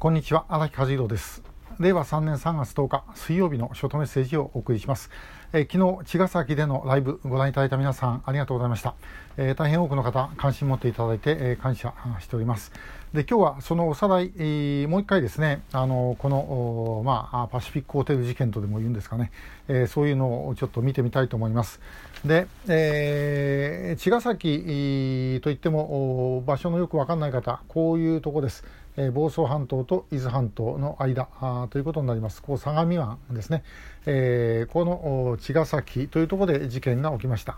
[0.00, 1.42] こんにちは荒木和弘です。
[1.78, 5.10] 令和3年3月10日水曜日のショートメッセージをお送りします、
[5.52, 8.94] えー、昨日茅ヶ崎でのライブご覧いただいた皆さんありがとうございました、
[9.36, 12.72] えー、大変多くの方関心持っていただいて、えー、感謝しております。
[13.12, 19.32] で今日はそのおさらい、えー、もう一回ですねあのこのまあパシフィックホテル事件とでも言うんですかね、
[19.66, 21.80] えー、そういうのをちょっと見てみたいと思います
[22.24, 28.64] で、えー、茅ヶ崎といっても場所のよくわかんない方こういうとこです
[28.96, 32.42] えー、房総半島と伊豆半島の間あということになります。
[32.42, 33.62] こう相模湾ですね、
[34.04, 37.56] えー、この茅ヶ崎というところで事件が起きました。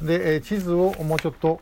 [0.00, 1.60] で、え地図をもうちょっと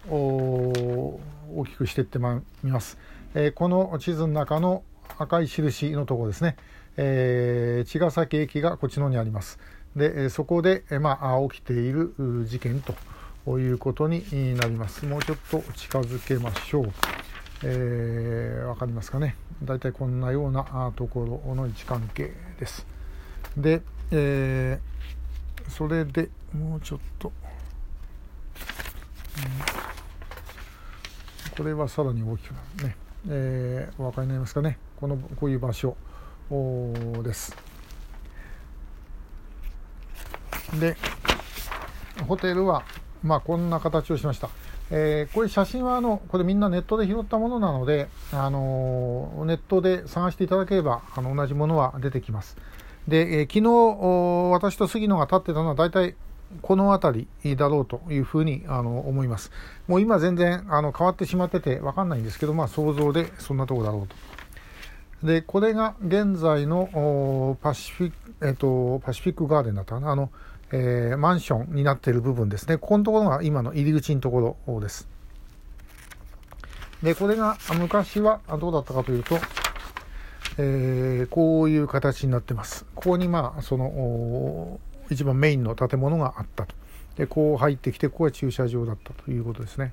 [1.55, 2.99] 大きくしていってみます。
[3.35, 4.83] えー、この地図の中の
[5.19, 6.57] 赤い印のところですね、
[6.97, 9.59] えー、茅ヶ崎駅がこっちの方にあります。
[9.97, 12.15] で、そこで、えまあ、起きている
[12.47, 12.83] 事件
[13.45, 15.07] ということになります。
[15.07, 16.93] もうちょっと近づけましょう。
[17.65, 22.87] えー、分かりますかね大体こんなようなところの位置関係です
[23.57, 27.33] で、えー、それでもうちょっと、
[29.37, 29.78] うん、
[31.59, 32.97] これはさらに大きくなるね、
[33.29, 34.79] えー、お分かりになりますかね。
[35.01, 35.97] このこういう場所
[37.25, 37.57] です。
[40.79, 40.97] で
[42.29, 42.85] ホテルは
[43.25, 44.51] まあこんな形をしました。
[44.93, 52.57] えー、これ写真はあのこれみんなネットで拾ったものなので、あのー、ネットで探していただければあの同じものは出てきます。
[53.09, 56.15] で、えー、昨日私と杉野が立ってたのは大体
[56.63, 59.51] この辺りだろうというふうにあの思います。
[59.87, 64.07] もう今全然あの変わってしまっててわかんないんですけど、まあ想像でそんなとこだろう
[65.21, 65.27] と。
[65.27, 70.13] で、これが現在のパシフィ,、えーと、パシフィックガーデンだったかな？
[70.13, 70.31] あの
[70.71, 72.77] えー、マンションになっている部分ですね。
[72.77, 75.09] ここのところが今の入り口のところです。
[77.03, 79.39] で、これが昔はどうだったかというと、
[80.59, 82.85] えー、こういう形になってます。
[82.95, 84.79] ここにまあ、その、
[85.11, 86.75] 一番メインの建物があったと。
[87.17, 89.93] で、こう入ってきて、ここが駐車場だったということですね。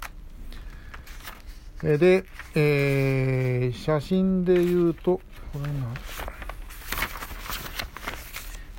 [1.82, 2.24] で、
[2.56, 5.22] えー、写真で言うと、
[5.54, 5.70] これな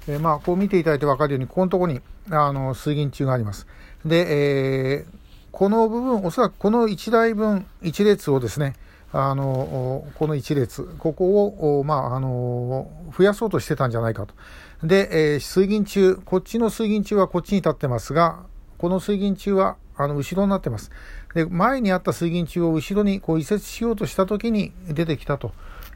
[0.09, 3.67] えー、まあ、こう見ていただいて分かるように、ここのところに、あの、水銀柱があります。
[4.05, 5.17] で、えー、
[5.51, 8.75] この部分、おそらくこの1台分、1列をですね、
[9.13, 11.47] あの、この1列、ここ
[11.79, 14.35] を、まあ、あの、増やそうとしてたんじゃないかと。
[14.83, 18.45] で、えー、水銀柱、こっちの水銀柱はこっちに立ってますが、
[18.79, 20.91] この水銀柱は、あの、後ろになってます。
[21.35, 25.53] で、前にあった水銀柱を後ろにこう移設しようとしたときに出てきたと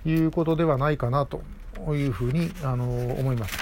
[0.06, 1.42] いうことではないかなと
[1.94, 2.84] いうふうに、あの、
[3.18, 3.58] 思います。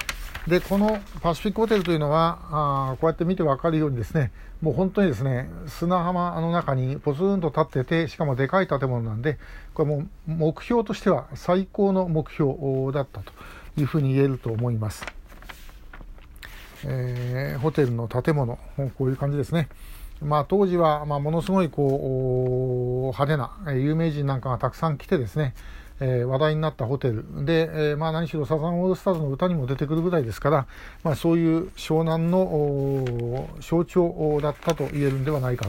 [0.47, 4.31] で、このパシフィックホテルというのは、あこうやって見て分かるようにですね、
[4.62, 9.39] もう本当にですね、砂浜の中にポツンと立ってて、しかもでかい建物なんで、
[9.75, 13.33] これもう目標としては最高の目標だったと
[13.78, 15.05] いうふうに言えると思います。
[16.84, 18.59] えー、ホテルの建物、
[18.97, 19.69] こういう感じですね。
[20.21, 25.55] まあ、当時は、まあ、ものすごいこう派手な有名人なんかがたくさん来てですね、
[26.00, 30.67] えー、話題になったホテルで、えー、まあ、何しろサザンオールスターズの歌にも出てくるぐらいですから、
[31.03, 35.69] まあ、そういう湘南の象徴だったと言えるんではないか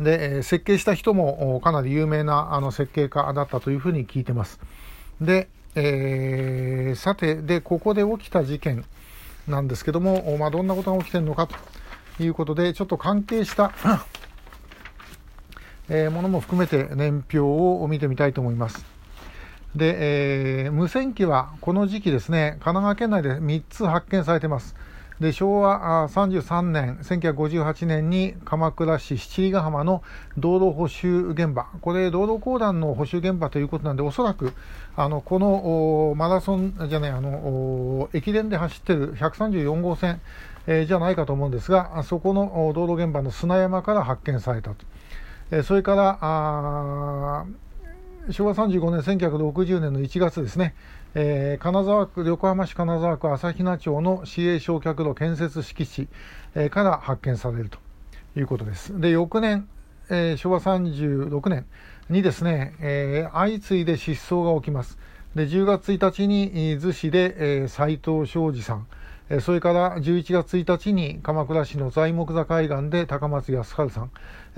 [0.00, 4.60] で、設計した人もかなり有名なあの設計家だったというふうに聞いてます。
[5.20, 8.84] で、えー、さて、で、ここで起きた事件
[9.46, 11.54] なんですけども、まあ、どんなことが起きてるのかと
[12.22, 13.72] いうことで、ちょっと関係した
[15.88, 18.84] えー、ものも含めて年表を見てみたいと思います。
[19.76, 24.74] で、えー、無線機はこの時期ですね、神奈川県内で3つ発見されています。
[25.20, 30.02] で昭和33年、1958年に鎌倉市七里ヶ浜の
[30.36, 34.52] 道路補修現場、これ、道路公団の補修現場ということなんで、おそらく
[34.94, 40.20] あのこのマラソンじゃない、あの駅伝で走ってる134号線、
[40.66, 44.84] えー、じゃないかと思うんですが、そこの道路現場の砂山から発見されたと。
[45.50, 47.35] えそれからあ
[48.30, 50.74] 昭和35年、1960年の1月ですね、
[51.14, 56.08] えー、金沢区、横浜市金沢区朝比奈町の市営焼却炉建設敷地、
[56.56, 57.78] えー、から発見されると
[58.36, 58.98] いうことです。
[59.00, 59.68] で、翌年、
[60.10, 61.66] えー、昭和36年
[62.10, 64.98] にですね、えー、相次いで失踪が起きます。
[65.36, 66.50] で、10月1日に
[66.80, 68.88] 逗子で、えー、藤昌司さん、
[69.40, 74.10] それから11月1日に鎌倉市の材木座海岸で高松康晴さん、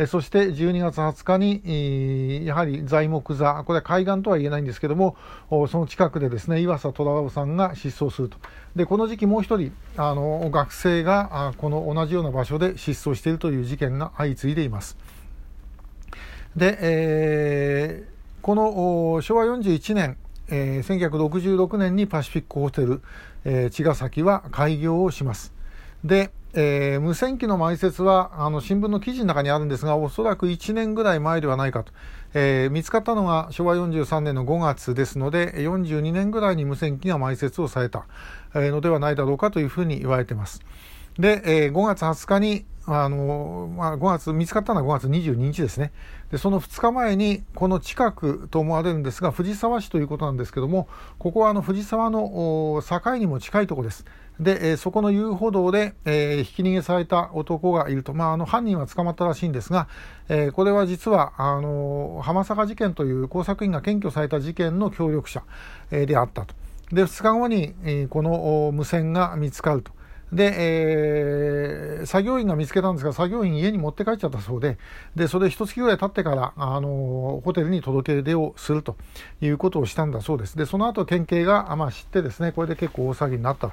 [0.07, 5.17] そして12月20日に、やはり材木座、これは海岸とは言えないんですけども、
[5.49, 8.37] その近くでですね、岩佐虎夫さんが失踪すると。
[8.77, 14.99] で、この時期もう一人、あの、学生が、この同じような場所で失踪しているという事件が相次いでいます。
[16.57, 20.17] で、えーこの昭和41年、
[20.51, 23.03] えー、1966年にパシフィックホテル、
[23.45, 25.53] えー、茅ヶ崎は開業をします。
[26.05, 31.93] で、えー、無線機の埋設はあの新聞の記事の中にあるんですが、おそらく1年ぐらい前ではないかと、
[32.35, 38.07] えー、見つかったのが昭和43年の5月ですので、42年ぐらいに無線機が埋設をされた、
[38.55, 40.61] のではないだろうかというふうに言われています。
[41.19, 45.93] で、えー、5月20日に、あのまあ、5月、見つかったのは5月22日ですね。
[46.31, 50.89] で、その2日前に、この近くと思われるんですが、藤沢市ということなんですけども、
[51.19, 54.07] ここはあの藤沢の境にも近いところです。
[54.41, 58.15] で、え、そこの遊歩道で、えー、ひき逃げされた男がいると。
[58.15, 59.89] まあ、あの、犯人は捕まったらしいんですが、
[60.29, 65.43] え、これは実は、あの、浜坂事件という工作員が検挙された事件の協力者、
[65.91, 66.55] え、であったと。
[66.93, 69.93] で、2日後に、え、この無線が見つかると。
[70.33, 74.77] で、えー、作業員が見つけたんですが、作業員家に持って帰っちゃったそうで、
[75.17, 78.97] で、それ一月ぐらい経ってから、あの、ホテルに届け出をすると
[79.41, 80.57] いうことをしたんだそうです。
[80.57, 83.73] で、その後、県警が、まあ、知ってですね、これで結構大騒ぎになったと。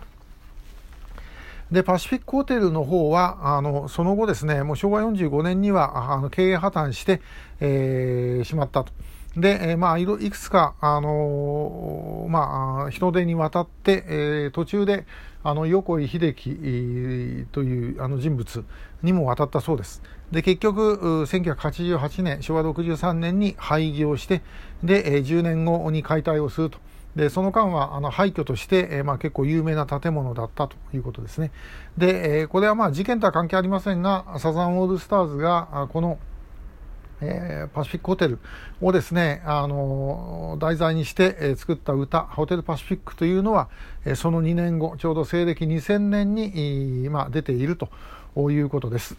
[1.72, 7.22] で、パシフィックホテルの方は、あの、その後ですね、もう昭和45年には、あの、経営破綻して、
[7.60, 8.94] えー、しまったと。
[9.38, 15.06] で、え、まあい、いくつか、あの、まあ、人手にわたって、え、途中で、
[15.44, 18.64] あの、横井秀樹というあの人物
[19.04, 20.02] にも渡ったそうです。
[20.32, 24.42] で、結局、1988年、昭和63年に廃業して、
[24.84, 26.80] で、10年後に解体をすると。
[27.16, 31.52] で、その間は、あの、廃墟として、えー、まあ結構有名な建物だったということですね。
[31.98, 36.18] で、えー、これはまあ事件とは関係ありませんが、サザンオールスターズが、この、
[37.22, 38.40] えー、パシフィックホテル
[38.82, 43.70] をですね、あの題材にして、えー、作った歌、ホテルパシフィックというのは、
[44.06, 47.90] えー、その2年後、ちょうど西暦2000年に、まあ、出ていると
[48.52, 49.16] いうことです。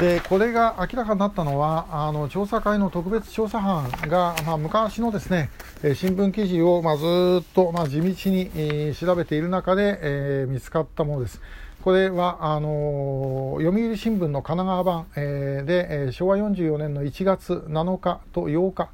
[0.00, 5.50] でこれが明らかになったのはあの調査会の特別調査班が、まあ、昔のですね
[5.94, 7.04] 新聞記事を、まあ、ず
[7.42, 11.40] っと、まあ、地道に、えー、調べている中で、えー、見つかったものです。
[11.82, 18.88] これはあの読売新聞の神奈川版、えー、で、えー、昭和44年の1月7日と8日、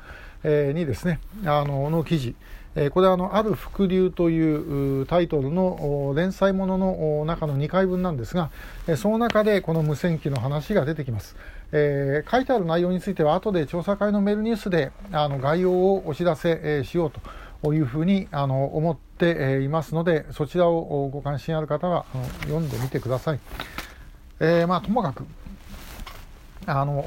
[0.45, 2.35] えー、にですねあのの記事
[2.77, 8.51] えこれはあのある伏流というタイトルの連載ものの中の2回分なんですが、
[8.89, 11.37] えその中でこの無線機の話が出てきます。
[11.71, 17.13] えー、書いてある内容については後で調査会のメールニュースであの概要をお知らせ、えしよう
[17.63, 23.41] というふうにあの思っていますのでそちらをご関心ある方はあの読んでみてください。
[24.41, 25.25] えー、まあ、ともかく
[26.67, 27.05] あの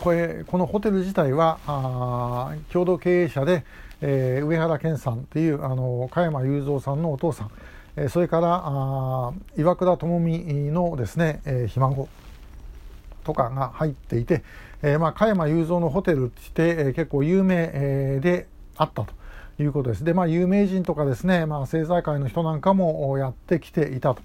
[0.00, 3.64] これこのホテル自体はあ共同経営者で、
[4.00, 7.50] えー、上原健さんというあの加山雄三さんのお父さん、
[7.96, 10.38] えー、それからあ岩倉智美
[10.70, 12.08] のですね、えー、ひ孫
[13.24, 14.42] とかが入っていて、
[14.82, 19.12] えーまあ、加山雄三のホテルって、えー、結構有名、えー、であったと
[19.58, 20.04] いうことです。
[20.04, 24.22] で、まあ、有名人とかですね、まあ、政財界の人なんかもやってきていたと。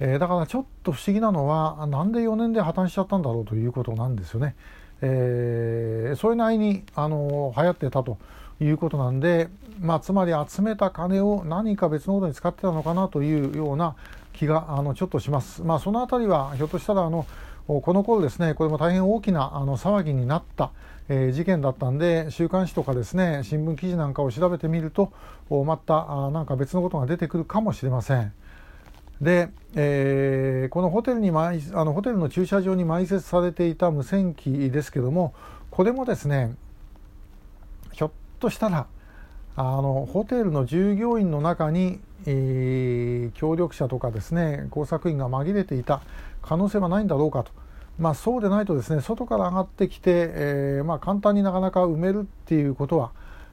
[0.00, 4.54] えー、だからちょっと不思議なのは、なんで4年で破綻しちゃったんだろうということなんですよね。
[5.00, 8.18] えー、それなりに、あの流行ってたと。
[8.60, 9.48] いうことなんで、
[9.80, 13.94] まあ、つまり集めた金を何か別のことに使ってたのかなというような
[14.32, 15.62] 気があのちょっとします。
[15.62, 17.26] まあ、そのあたりはひょっとしたらあの
[17.68, 20.70] この頃ですねこれも大変大きなあの騒ぎになった、
[21.10, 25.12] えー、事件だったんで週刊誌とかですね新聞記事なんかを調べてみると
[25.50, 28.32] またあなんか別のことが出てくるかもしれません。
[29.20, 31.52] で、えー、このホテルにあ
[31.84, 35.34] のホテルの駐車場に埋設されていた無線機ですけども
[35.70, 36.54] これもですね
[37.92, 38.86] ひょっとしたら
[39.56, 46.00] あのホテルの従業員の中に、えー、協力者とかですね工作員が紛れていた
[46.42, 47.52] 可能性はないんだろうかと、
[47.98, 53.12] まあ、そうでないとですね外から上がってきて、えー、まあ、簡単になかなか埋めるっていうことは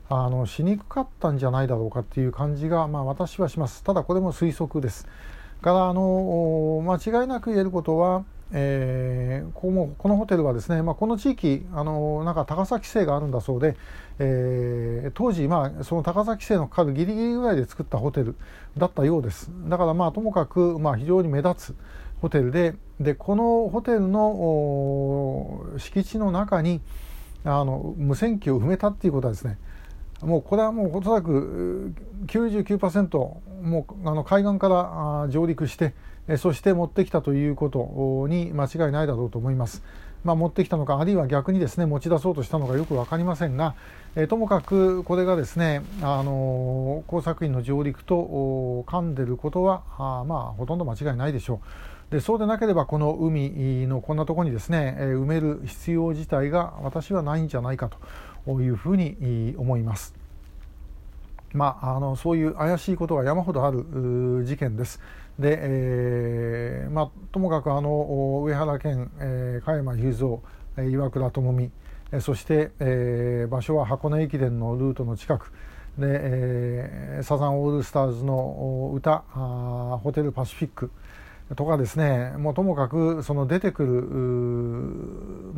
[0.10, 3.84] あのしにくかったんじゃないだろうかっていう感じが、まあ、私はします。
[3.84, 5.08] ただこれも推測です。
[5.62, 13.75] からあの間違いなく言えることはえー、このこのホテルはですね、まあ、この地域あのなんか高さ規制があるんだそうで、
[14.20, 18.36] えー、当時、まあ、その高さ規制のかかるギリギリぐらいで作ったホテル
[18.77, 19.50] だったようです。
[19.68, 21.75] だからまあともかく、まあ、非常に目立つ。
[22.25, 26.82] ホテルででこのホテルの敷地の中に
[27.44, 29.60] あの無線機を埋めたっていうことはですね
[30.22, 31.94] もうこれはもうおそらく
[32.25, 33.17] 99%
[33.62, 35.94] もうあの海岸から上陸して
[36.38, 39.84] そして持ってきたということに間違いないだろうと思います。
[40.24, 43.75] まあ、持ってきたのかあるいは逆にですね持ち出そうとしたのかよく分かりませんが、
[44.15, 51.95] えともかくこれがですねあの工作員の上陸と噛んでることはあまあほとんど間違いないでしょう。
[52.09, 57.89] でそうでなければこの海のこんなところにですね、え埋める必要自体が私はないんじゃないか
[58.45, 60.13] というふうに思います。
[61.53, 65.00] まあ、あのそういう怪しいことが山ほどある事件です。
[65.39, 70.41] で、えーまあ、ともかくあの上原健、えー、加山雄
[70.75, 71.71] 三、岩倉智美、
[72.21, 75.51] そして、えー、場所は箱根駅伝のルートの近く
[75.97, 79.24] で、えー、サザンオールスターズの歌
[80.03, 80.91] ホテルパシフィック
[81.56, 83.92] とかですねもうともかくその出てくる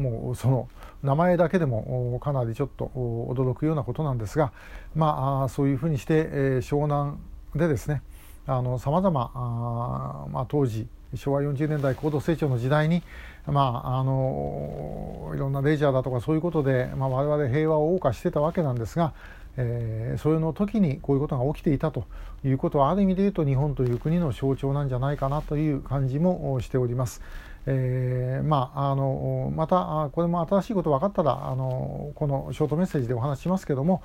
[0.01, 0.67] もうその
[1.01, 4.51] 名前だけでもかなりちょっと驚くようなことなんですが
[4.96, 7.17] まあそういうふうにして、え、湘南
[7.56, 8.01] でですね
[8.46, 13.01] さまざま当時昭和40年代高度成長の時代に、
[13.46, 19.13] まあ、あのいろんなレジャーだとかそういうことで、まあ、我々平和を謳歌してたわけなんですが、
[19.57, 22.05] えー、それの時にこういうことが起きていたと
[22.45, 27.21] いうことはある意味で言うと日本という国の象徴なんじゃないかなという感じもしております。
[27.69, 34.01] えー、まあ、あのまたこれも新しいこと分かったらあのこのショートメッセージでお話ししますけども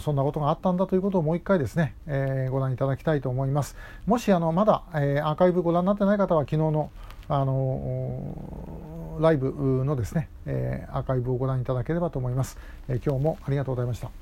[0.00, 3.76] そんなことがあったんだということをもう一回ですね、えー、ご覧いただきたいと思います。
[4.06, 6.90] もしあのまだ、えー、アーカイブご覧になってない方は昨日の
[7.28, 14.21] あのライブのですね、えー、アーカイブをご覧いただければと思います、えー、今日もありがとうございました。